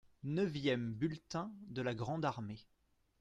[0.23, 2.65] Neuvième bulletin de la grande armée.